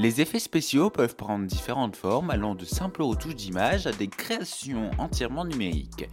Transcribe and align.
Les 0.00 0.20
effets 0.20 0.38
spéciaux 0.38 0.90
peuvent 0.90 1.16
prendre 1.16 1.44
différentes 1.44 1.96
formes 1.96 2.30
allant 2.30 2.54
de 2.54 2.64
simples 2.64 3.02
retouches 3.02 3.34
d'image 3.34 3.88
à 3.88 3.90
des 3.90 4.06
créations 4.06 4.92
entièrement 4.96 5.44
numériques. 5.44 6.08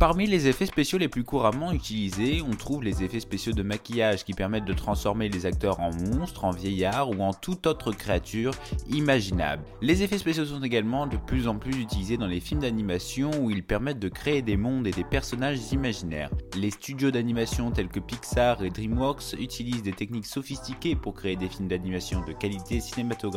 Parmi 0.00 0.26
les 0.26 0.48
effets 0.48 0.66
spéciaux 0.66 0.98
les 0.98 1.06
plus 1.06 1.22
couramment 1.22 1.70
utilisés, 1.70 2.42
on 2.42 2.56
trouve 2.56 2.82
les 2.82 3.04
effets 3.04 3.20
spéciaux 3.20 3.52
de 3.52 3.62
maquillage 3.62 4.24
qui 4.24 4.32
permettent 4.32 4.64
de 4.64 4.72
transformer 4.72 5.28
les 5.28 5.46
acteurs 5.46 5.78
en 5.78 5.92
monstres, 5.92 6.46
en 6.46 6.50
vieillards 6.50 7.10
ou 7.10 7.22
en 7.22 7.32
toute 7.32 7.68
autre 7.68 7.92
créature 7.92 8.54
imaginable. 8.90 9.62
Les 9.82 10.02
effets 10.02 10.18
spéciaux 10.18 10.46
sont 10.46 10.62
également 10.64 11.06
de 11.06 11.16
plus 11.16 11.46
en 11.46 11.54
plus 11.54 11.80
utilisés 11.80 12.16
dans 12.16 12.26
les 12.26 12.40
films 12.40 12.62
d'animation 12.62 13.30
où 13.40 13.52
ils 13.52 13.62
permettent 13.62 14.00
de 14.00 14.08
créer 14.08 14.42
des 14.42 14.56
mondes 14.56 14.88
et 14.88 14.90
des 14.90 15.04
personnages 15.04 15.60
imaginaires. 15.70 16.30
Les 16.56 16.72
studios 16.72 17.12
d'animation 17.12 17.70
tels 17.70 17.86
que 17.86 18.00
Pixar 18.00 18.64
et 18.64 18.70
DreamWorks 18.70 19.34
utilisent 19.38 19.84
des 19.84 19.92
techniques 19.92 20.26
sophistiquées 20.26 20.96
pour 20.96 21.14
créer 21.14 21.36
des 21.36 21.48
films 21.48 21.68
d'animation 21.68 22.24
de 22.26 22.32
qualité 22.32 22.80
cinématographique 22.80 23.27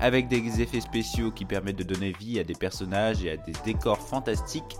avec 0.00 0.28
des 0.28 0.60
effets 0.60 0.80
spéciaux 0.80 1.30
qui 1.30 1.44
permettent 1.44 1.78
de 1.78 1.84
donner 1.84 2.12
vie 2.12 2.38
à 2.38 2.44
des 2.44 2.54
personnages 2.54 3.24
et 3.24 3.32
à 3.32 3.36
des 3.36 3.52
décors 3.64 3.98
fantastiques. 3.98 4.78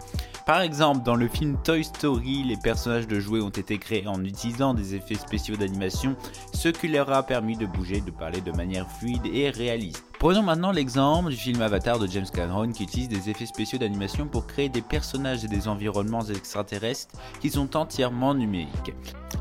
Par 0.51 0.63
exemple, 0.63 1.05
dans 1.05 1.15
le 1.15 1.29
film 1.29 1.57
Toy 1.63 1.85
Story, 1.85 2.43
les 2.43 2.57
personnages 2.57 3.07
de 3.07 3.21
jouets 3.21 3.41
ont 3.41 3.51
été 3.51 3.79
créés 3.79 4.09
en 4.09 4.25
utilisant 4.25 4.75
des 4.75 4.97
effets 4.97 5.15
spéciaux 5.15 5.55
d'animation, 5.55 6.17
ce 6.53 6.71
qui 6.71 6.89
leur 6.89 7.09
a 7.13 7.23
permis 7.23 7.57
de 7.57 7.67
bouger, 7.67 8.01
de 8.01 8.11
parler 8.11 8.41
de 8.41 8.51
manière 8.51 8.91
fluide 8.91 9.27
et 9.33 9.51
réaliste. 9.51 10.05
Prenons 10.19 10.43
maintenant 10.43 10.73
l'exemple 10.73 11.31
du 11.31 11.37
film 11.37 11.63
Avatar 11.63 12.01
de 12.01 12.09
James 12.09 12.27
Cameron 12.35 12.73
qui 12.73 12.83
utilise 12.83 13.09
des 13.09 13.31
effets 13.31 13.47
spéciaux 13.47 13.79
d'animation 13.79 14.27
pour 14.27 14.49
créer 14.49 14.69
des 14.69 14.83
personnages 14.83 15.45
et 15.45 15.49
des 15.49 15.69
environnements 15.69 16.25
extraterrestres 16.25 17.15
qui 17.41 17.51
sont 17.51 17.77
entièrement 17.77 18.35
numériques. 18.35 18.93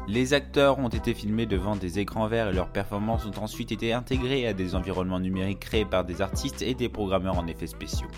Les 0.07 0.35
acteurs 0.35 0.77
ont 0.77 0.89
été 0.89 1.15
filmés 1.15 1.47
devant 1.47 1.75
des 1.75 1.97
écrans 1.97 2.27
verts 2.27 2.49
et 2.49 2.53
leurs 2.53 2.71
performances 2.71 3.25
ont 3.25 3.43
ensuite 3.43 3.71
été 3.71 3.93
intégrées 3.93 4.45
à 4.45 4.53
des 4.53 4.75
environnements 4.75 5.19
numériques 5.19 5.61
créés 5.61 5.85
par 5.85 6.05
des 6.05 6.21
artistes 6.21 6.61
et 6.61 6.75
des 6.75 6.87
programmeurs 6.87 7.39
en 7.39 7.47
effets 7.47 7.65
spéciaux. 7.65 8.09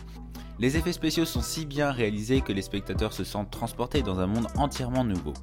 Les 0.62 0.78
effets 0.78 0.94
spéciaux 0.94 1.26
sont 1.26 1.42
si 1.42 1.66
bien 1.66 1.92
réalisés 1.92 2.42
que 2.42 2.54
les 2.54 2.62
spectateurs 2.62 3.14
se 3.14 3.24
sentent 3.24 3.50
transportés 3.50 4.04
dans 4.04 4.20
un 4.20 4.28
monde 4.28 4.46
entièrement 4.56 5.04
nouveau. 5.04 5.34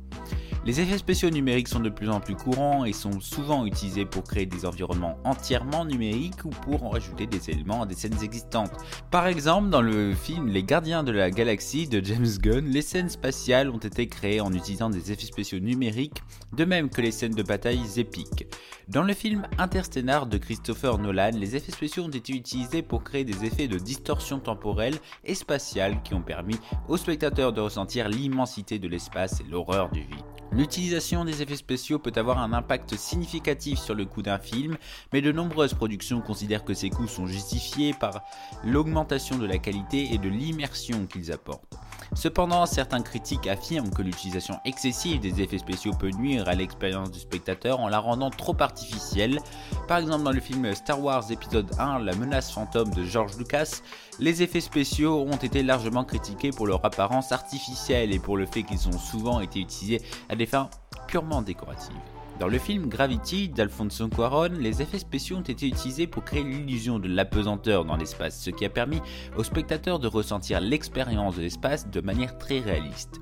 Les 0.65 0.81
effets 0.81 0.99
spéciaux 0.99 1.31
numériques 1.31 1.69
sont 1.69 1.81
de 1.81 1.89
plus 1.89 2.11
en 2.11 2.21
plus 2.21 2.35
courants 2.35 2.85
et 2.85 2.93
sont 2.93 3.21
souvent 3.21 3.65
utilisés 3.65 4.05
pour 4.05 4.25
créer 4.25 4.45
des 4.45 4.67
environnements 4.67 5.17
entièrement 5.25 5.85
numériques 5.85 6.45
ou 6.45 6.51
pour 6.51 6.85
en 6.85 6.91
rajouter 6.91 7.27
des 7.27 7.51
éléments 7.51 7.83
à 7.83 7.87
des 7.87 7.95
scènes 7.95 8.23
existantes. 8.23 8.73
Par 9.11 9.27
exemple, 9.27 9.71
dans 9.71 9.81
le 9.81 10.15
film 10.15 10.49
Les 10.49 10.65
Gardiens 10.65 11.05
de 11.05 11.13
la 11.13 11.31
Galaxie 11.31 11.89
de 11.89 12.05
James 12.05 12.27
Gunn, 12.41 12.67
les 12.67 12.83
scènes 12.83 13.09
spatiales 13.09 13.71
ont 13.71 13.79
été 13.79 14.09
créées 14.09 14.41
en 14.41 14.53
utilisant 14.53 14.91
des 14.91 15.13
effets 15.13 15.27
spéciaux 15.27 15.61
numériques, 15.61 16.23
de 16.53 16.65
même 16.65 16.91
que 16.91 17.01
les 17.01 17.13
scènes 17.13 17.35
de 17.35 17.43
bataille 17.43 17.81
épiques. 17.97 18.47
Dans 18.89 19.03
le 19.03 19.15
film 19.15 19.47
Interstellar 19.59 20.27
de 20.27 20.39
Christopher 20.39 20.99
Nolan, 20.99 21.31
les 21.35 21.57
effets 21.57 21.73
spéciaux 21.73 22.05
ont 22.05 22.09
été 22.09 22.35
utilisés 22.35 22.83
pour 22.83 23.05
créer 23.05 23.25
des 23.25 23.45
effets 23.45 23.69
de 23.69 23.79
distorsion 23.79 24.39
temporelle 24.39 24.97
et 25.25 25.35
spatiale 25.35 26.03
qui 26.03 26.15
ont 26.15 26.23
permis 26.23 26.59
aux 26.89 26.97
spectateurs 26.97 27.53
de 27.53 27.61
ressentir 27.61 28.09
l'immensité 28.09 28.79
de 28.79 28.89
l'espace 28.89 29.41
et 29.41 29.51
l'horreur 29.51 29.91
du 29.91 30.01
vide. 30.01 30.38
L'utilisation 30.51 31.25
des 31.25 31.43
effets 31.43 31.57
spéciaux 31.57 31.99
peut 31.99 32.13
avoir 32.17 32.39
un 32.39 32.53
impact 32.53 32.97
significatif 32.97 33.79
sur 33.79 33.95
le 33.95 34.07
coût 34.07 34.23
d'un 34.23 34.39
film, 34.39 34.79
mais 35.13 35.21
de 35.21 35.31
nombreuses 35.31 35.75
productions 35.75 36.21
considèrent 36.21 36.65
que 36.65 36.75
ces 36.75 36.89
coûts 36.89 37.07
sont 37.07 37.27
justifiés 37.27 37.93
par 37.93 38.23
l'augmentation 38.65 39.37
de 39.37 39.47
la 39.47 39.59
qualité 39.59 40.13
et 40.13 40.19
de 40.19 40.29
l'immersion 40.29 41.07
qu'ils 41.07 41.33
apportent. 41.33 41.77
Cependant, 42.15 42.67
certains 42.67 43.03
critiques 43.03 43.47
affirment 43.47 43.91
que 43.91 44.03
l'utilisation 44.03 44.59
excessive 44.65 45.21
des 45.21 45.41
effets 45.41 45.59
spéciaux 45.59 45.93
peut 45.93 46.11
nuire 46.11 46.49
à 46.49 46.55
l'expérience 46.55 47.11
du 47.11 47.19
spectateur 47.19 47.81
en 47.81 47.89
la 47.89 47.99
rendant 47.99 48.31
trop 48.31 48.57
artificielle. 48.61 49.39
Par 49.87 49.99
exemple, 49.99 50.25
dans 50.25 50.33
le 50.33 50.41
film 50.41 50.75
Star 50.75 51.03
Wars 51.03 51.31
épisode 51.31 51.71
1, 51.79 52.01
La 52.01 52.15
menace 52.15 52.51
fantôme 52.51 52.91
de 52.91 53.05
George 53.05 53.37
Lucas, 53.39 53.83
les 54.19 54.43
effets 54.43 54.61
spéciaux 54.61 55.21
ont 55.21 55.37
été 55.37 55.63
largement 55.63 56.05
critiqués 56.05 56.51
pour 56.51 56.67
leur 56.67 56.85
apparence 56.85 57.33
artificielle 57.33 58.13
et 58.13 58.19
pour 58.19 58.37
le 58.37 58.47
fait 58.47 58.63
qu'ils 58.63 58.89
ont 58.89 58.99
souvent 58.99 59.41
été 59.41 59.61
utilisés 59.61 60.03
à 60.29 60.37
des 60.37 60.47
fins 60.47 60.71
purement 61.07 61.43
décoratives. 61.43 61.95
Dans 62.39 62.47
le 62.47 62.59
film 62.59 62.89
Gravity 62.89 63.49
d'Alfonso 63.49 64.07
Cuaron, 64.09 64.51
les 64.61 64.81
effets 64.81 65.01
spéciaux 65.01 65.39
ont 65.39 65.43
été 65.43 65.67
utilisés 65.67 66.07
pour 66.07 66.23
créer 66.23 66.45
l'illusion 66.45 67.01
de 67.01 67.09
l'apesanteur 67.09 67.85
dans 67.85 67.97
l'espace, 67.97 68.41
ce 68.41 68.51
qui 68.51 68.65
a 68.65 68.69
permis 68.69 69.01
aux 69.37 69.43
spectateurs 69.43 69.99
de 69.99 70.07
ressentir 70.07 70.61
l'expérience 70.61 71.35
de 71.35 71.43
l'espace 71.43 71.91
de 71.91 72.01
manière 72.01 72.39
très 72.39 72.61
réaliste. 72.61 73.21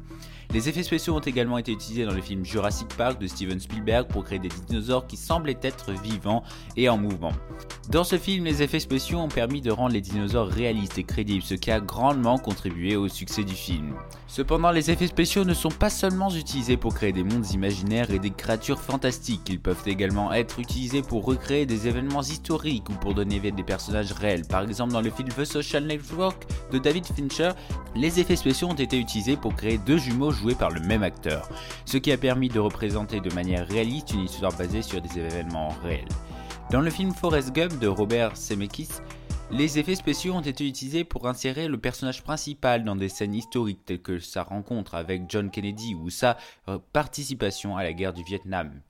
Les 0.53 0.69
effets 0.69 0.83
spéciaux 0.83 1.15
ont 1.15 1.21
également 1.21 1.59
été 1.59 1.73
utilisés 1.73 2.05
dans 2.05 2.15
le 2.15 2.21
film 2.21 2.45
Jurassic 2.45 2.89
Park 2.97 3.21
de 3.21 3.27
Steven 3.27 3.61
Spielberg 3.61 4.09
pour 4.09 4.25
créer 4.25 4.39
des 4.39 4.49
dinosaures 4.69 5.07
qui 5.07 5.17
semblaient 5.17 5.59
être 5.63 5.93
vivants 5.93 6.43
et 6.77 6.89
en 6.89 6.97
mouvement. 6.97 7.33
Dans 7.91 8.05
ce 8.05 8.19
film, 8.19 8.45
les 8.45 8.63
effets 8.63 8.81
spéciaux 8.81 9.19
ont 9.19 9.29
permis 9.29 9.61
de 9.61 9.71
rendre 9.71 9.93
les 9.93 10.01
dinosaures 10.01 10.49
réalistes 10.49 10.99
et 10.99 11.05
crédibles, 11.05 11.43
ce 11.43 11.55
qui 11.55 11.71
a 11.71 11.81
grandement 11.81 12.39
contribué 12.39 12.97
au 12.97 13.09
succès 13.09 13.45
du 13.45 13.55
film. 13.55 13.95
Cependant, 14.27 14.71
les 14.71 14.91
effets 14.91 15.07
spéciaux 15.07 15.45
ne 15.45 15.55
sont 15.55 15.71
pas 15.71 15.91
seulement 15.91 16.31
utilisés 16.31 16.77
pour 16.77 16.95
créer 16.95 17.13
des 17.13 17.25
mondes 17.25 17.51
imaginaires 17.53 18.11
et 18.11 18.19
des 18.19 18.31
créatures 18.31 18.81
fantastiques, 18.81 19.49
ils 19.49 19.61
peuvent 19.61 19.83
également 19.87 20.33
être 20.33 20.59
utilisés 20.59 21.03
pour 21.03 21.25
recréer 21.25 21.67
des 21.67 21.87
événements 21.87 22.23
historiques 22.23 22.89
ou 22.89 22.93
pour 22.95 23.15
donner 23.15 23.39
vie 23.39 23.49
à 23.49 23.51
des 23.53 23.63
personnages 23.63 24.13
réels. 24.13 24.47
Par 24.47 24.63
exemple, 24.63 24.93
dans 24.93 25.01
le 25.01 25.11
film 25.11 25.29
The 25.29 25.45
Social 25.45 25.85
Network 25.85 26.47
de 26.73 26.79
David 26.79 27.07
Fincher, 27.07 27.51
les 27.95 28.21
effets 28.21 28.37
spéciaux 28.37 28.69
ont 28.69 28.75
été 28.75 28.99
utilisés 28.99 29.37
pour 29.37 29.55
créer 29.55 29.79
deux 29.79 29.99
jumeaux 29.99 30.33
joués 30.37 30.55
par 30.55 30.71
le 30.71 30.81
même 30.81 31.03
acteur, 31.03 31.49
ce 31.85 31.97
qui 31.97 32.13
a 32.13 32.17
permis 32.17 32.49
de 32.49 32.59
représenter 32.59 33.21
de 33.21 33.35
manière 33.35 33.67
réaliste 33.67 34.13
une 34.13 34.25
histoire 34.25 34.57
basée 34.57 34.83
sur 34.83 35.01
des 35.01 35.19
événements 35.19 35.75
réels. 35.83 36.09
Dans 36.71 36.81
le 36.81 36.91
film 36.91 37.13
Forrest 37.13 37.53
Gump 37.53 37.79
de 37.79 37.87
Robert 37.87 38.37
Zemeckis, 38.37 38.89
les 39.53 39.79
effets 39.79 39.95
spéciaux 39.95 40.35
ont 40.35 40.41
été 40.41 40.67
utilisés 40.67 41.05
pour 41.05 41.29
insérer 41.29 41.69
le 41.69 41.79
personnage 41.79 42.25
principal 42.25 42.83
dans 42.83 42.97
des 42.97 43.09
scènes 43.09 43.35
historiques 43.35 43.85
telles 43.85 44.03
que 44.03 44.19
sa 44.19 44.43
rencontre 44.43 44.97
avec 44.97 45.23
John 45.29 45.51
Kennedy 45.51 45.95
ou 45.95 46.11
sa 46.11 46.37
euh, 46.69 46.79
participation 46.93 47.77
à 47.77 47.85
la 47.85 47.93
guerre 47.93 48.13
du 48.13 48.25
Vietnam. 48.25 48.81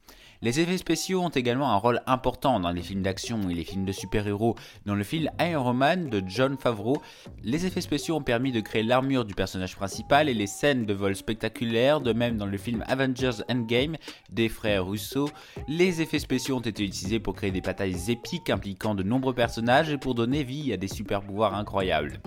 Les 0.43 0.61
effets 0.61 0.77
spéciaux 0.77 1.23
ont 1.23 1.31
également 1.31 1.73
un 1.73 1.77
rôle 1.77 2.03
important 2.07 2.61
dans 2.61 2.71
les 2.71 2.83
films 2.83 3.03
d'action 3.03 3.49
et 3.49 3.55
les 3.55 3.65
films 3.65 3.87
de 3.87 3.93
super-héros. 3.93 4.55
Dans 4.85 4.95
le 4.95 5.03
film 5.03 5.31
Iron 5.41 5.73
Man 5.73 6.11
de 6.11 6.23
John 6.27 6.59
Favreau, 6.59 7.01
les 7.43 7.65
effets 7.65 7.81
spéciaux 7.81 8.17
ont 8.17 8.23
permis 8.23 8.53
de 8.53 8.61
créer 8.61 8.83
l'armure 8.83 9.25
du 9.25 9.35
personnage 9.35 9.77
principal 9.77 10.29
et 10.29 10.35
les 10.35 10.47
scènes 10.47 10.85
de 10.85 10.93
vol 10.93 11.17
spectaculaires. 11.17 12.01
De 12.01 12.13
même, 12.13 12.37
dans 12.37 12.47
le 12.47 12.59
film 12.59 12.85
Avengers 12.87 13.43
Endgame 13.51 13.97
des 14.31 14.49
frères 14.49 14.87
Russo, 14.87 15.31
les 15.69 16.03
effets 16.03 16.19
spéciaux 16.19 16.57
ont 16.57 16.61
été 16.61 16.85
utilisés 16.85 17.19
pour 17.19 17.35
créer 17.35 17.51
des 17.51 17.63
batailles 17.63 18.11
épiques 18.11 18.51
impliquant 18.51 18.95
de 18.95 19.03
nombreux 19.03 19.35
personnages 19.35 19.91
et 19.91 19.99
pour 19.99 20.15
donner 20.15 20.45
vie 20.45 20.73
à 20.73 20.77
des 20.77 20.89
super-pouvoirs 20.89 21.55
incroyables. 21.55 22.21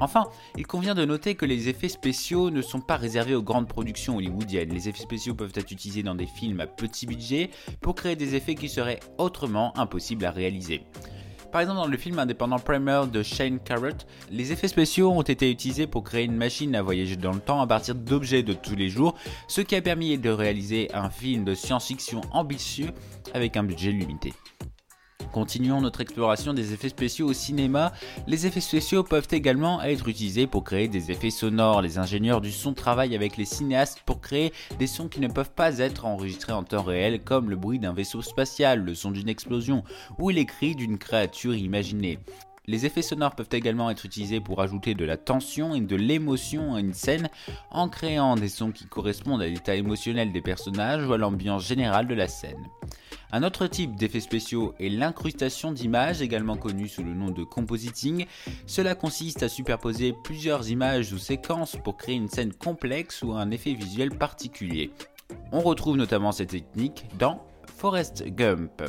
Enfin, 0.00 0.24
il 0.56 0.66
convient 0.66 0.94
de 0.94 1.04
noter 1.04 1.34
que 1.34 1.46
les 1.46 1.68
effets 1.68 1.88
spéciaux 1.88 2.50
ne 2.50 2.62
sont 2.62 2.80
pas 2.80 2.96
réservés 2.96 3.34
aux 3.34 3.42
grandes 3.42 3.68
productions 3.68 4.16
hollywoodiennes. 4.16 4.70
Les 4.70 4.88
effets 4.88 5.02
spéciaux 5.02 5.34
peuvent 5.34 5.52
être 5.54 5.70
utilisés 5.70 6.02
dans 6.02 6.14
des 6.14 6.26
films 6.26 6.60
à 6.60 6.66
petit 6.66 7.06
budget 7.06 7.50
pour 7.80 7.94
créer 7.94 8.16
des 8.16 8.34
effets 8.34 8.54
qui 8.54 8.68
seraient 8.68 9.00
autrement 9.18 9.76
impossibles 9.78 10.24
à 10.24 10.30
réaliser. 10.30 10.82
Par 11.52 11.60
exemple, 11.60 11.80
dans 11.80 11.86
le 11.86 11.98
film 11.98 12.18
indépendant 12.18 12.58
Primer 12.58 13.02
de 13.12 13.22
Shane 13.22 13.60
Carrot, 13.60 14.06
les 14.30 14.52
effets 14.52 14.68
spéciaux 14.68 15.10
ont 15.10 15.20
été 15.20 15.50
utilisés 15.50 15.86
pour 15.86 16.02
créer 16.02 16.24
une 16.24 16.34
machine 16.34 16.74
à 16.74 16.80
voyager 16.80 17.16
dans 17.16 17.32
le 17.32 17.40
temps 17.40 17.60
à 17.60 17.66
partir 17.66 17.94
d'objets 17.94 18.42
de 18.42 18.54
tous 18.54 18.74
les 18.74 18.88
jours, 18.88 19.14
ce 19.48 19.60
qui 19.60 19.76
a 19.76 19.82
permis 19.82 20.16
de 20.16 20.30
réaliser 20.30 20.88
un 20.94 21.10
film 21.10 21.44
de 21.44 21.54
science-fiction 21.54 22.22
ambitieux 22.32 22.88
avec 23.34 23.58
un 23.58 23.64
budget 23.64 23.92
limité. 23.92 24.32
Continuons 25.32 25.80
notre 25.80 26.02
exploration 26.02 26.52
des 26.52 26.74
effets 26.74 26.90
spéciaux 26.90 27.28
au 27.28 27.32
cinéma. 27.32 27.92
Les 28.26 28.46
effets 28.46 28.60
spéciaux 28.60 29.02
peuvent 29.02 29.28
également 29.30 29.82
être 29.82 30.06
utilisés 30.08 30.46
pour 30.46 30.62
créer 30.62 30.88
des 30.88 31.10
effets 31.10 31.30
sonores. 31.30 31.80
Les 31.80 31.96
ingénieurs 31.96 32.42
du 32.42 32.52
son 32.52 32.74
travaillent 32.74 33.16
avec 33.16 33.38
les 33.38 33.46
cinéastes 33.46 34.02
pour 34.04 34.20
créer 34.20 34.52
des 34.78 34.86
sons 34.86 35.08
qui 35.08 35.20
ne 35.20 35.28
peuvent 35.28 35.52
pas 35.52 35.78
être 35.78 36.04
enregistrés 36.04 36.52
en 36.52 36.64
temps 36.64 36.82
réel, 36.82 37.22
comme 37.24 37.48
le 37.48 37.56
bruit 37.56 37.78
d'un 37.78 37.94
vaisseau 37.94 38.20
spatial, 38.20 38.84
le 38.84 38.94
son 38.94 39.10
d'une 39.10 39.30
explosion 39.30 39.84
ou 40.18 40.28
les 40.28 40.44
cris 40.44 40.74
d'une 40.74 40.98
créature 40.98 41.54
imaginée. 41.54 42.18
Les 42.66 42.84
effets 42.84 43.02
sonores 43.02 43.34
peuvent 43.34 43.48
également 43.52 43.90
être 43.90 44.04
utilisés 44.04 44.40
pour 44.40 44.60
ajouter 44.60 44.94
de 44.94 45.04
la 45.04 45.16
tension 45.16 45.74
et 45.74 45.80
de 45.80 45.96
l'émotion 45.96 46.74
à 46.74 46.80
une 46.80 46.94
scène 46.94 47.28
en 47.70 47.88
créant 47.88 48.36
des 48.36 48.48
sons 48.48 48.70
qui 48.70 48.84
correspondent 48.84 49.42
à 49.42 49.46
l'état 49.46 49.74
émotionnel 49.74 50.30
des 50.30 50.42
personnages 50.42 51.04
ou 51.06 51.12
à 51.14 51.18
l'ambiance 51.18 51.66
générale 51.66 52.06
de 52.06 52.14
la 52.14 52.28
scène. 52.28 52.68
Un 53.34 53.42
autre 53.44 53.66
type 53.66 53.96
d'effets 53.96 54.20
spéciaux 54.20 54.74
est 54.78 54.90
l'incrustation 54.90 55.72
d'images, 55.72 56.20
également 56.20 56.58
connue 56.58 56.86
sous 56.86 57.02
le 57.02 57.14
nom 57.14 57.30
de 57.30 57.44
compositing. 57.44 58.26
Cela 58.66 58.94
consiste 58.94 59.42
à 59.42 59.48
superposer 59.48 60.14
plusieurs 60.22 60.68
images 60.68 61.14
ou 61.14 61.18
séquences 61.18 61.76
pour 61.82 61.96
créer 61.96 62.16
une 62.16 62.28
scène 62.28 62.52
complexe 62.52 63.22
ou 63.22 63.32
un 63.32 63.50
effet 63.50 63.72
visuel 63.72 64.10
particulier. 64.10 64.90
On 65.50 65.60
retrouve 65.60 65.96
notamment 65.96 66.32
cette 66.32 66.50
technique 66.50 67.06
dans 67.18 67.42
Forest 67.78 68.22
Gump. 68.26 68.82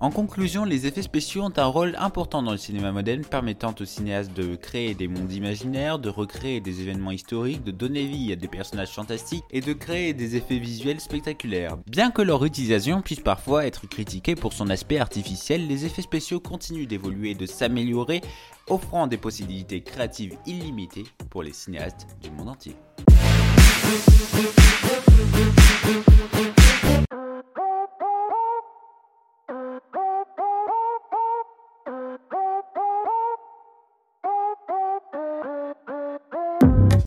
En 0.00 0.12
conclusion, 0.12 0.64
les 0.64 0.86
effets 0.86 1.02
spéciaux 1.02 1.42
ont 1.42 1.52
un 1.56 1.64
rôle 1.64 1.96
important 1.98 2.40
dans 2.40 2.52
le 2.52 2.56
cinéma 2.56 2.92
moderne, 2.92 3.24
permettant 3.24 3.74
aux 3.80 3.84
cinéastes 3.84 4.32
de 4.32 4.54
créer 4.54 4.94
des 4.94 5.08
mondes 5.08 5.32
imaginaires, 5.32 5.98
de 5.98 6.08
recréer 6.08 6.60
des 6.60 6.82
événements 6.82 7.10
historiques, 7.10 7.64
de 7.64 7.72
donner 7.72 8.06
vie 8.06 8.32
à 8.32 8.36
des 8.36 8.46
personnages 8.46 8.92
fantastiques 8.92 9.42
et 9.50 9.60
de 9.60 9.72
créer 9.72 10.14
des 10.14 10.36
effets 10.36 10.58
visuels 10.58 11.00
spectaculaires. 11.00 11.76
Bien 11.88 12.12
que 12.12 12.22
leur 12.22 12.44
utilisation 12.44 13.02
puisse 13.02 13.18
parfois 13.18 13.66
être 13.66 13.88
critiquée 13.88 14.36
pour 14.36 14.52
son 14.52 14.70
aspect 14.70 15.00
artificiel, 15.00 15.66
les 15.66 15.84
effets 15.84 16.02
spéciaux 16.02 16.38
continuent 16.38 16.86
d'évoluer 16.86 17.30
et 17.30 17.34
de 17.34 17.46
s'améliorer, 17.46 18.20
offrant 18.68 19.08
des 19.08 19.18
possibilités 19.18 19.80
créatives 19.82 20.36
illimitées 20.46 21.06
pour 21.28 21.42
les 21.42 21.52
cinéastes 21.52 22.06
du 22.22 22.30
monde 22.30 22.50
entier. 22.50 22.76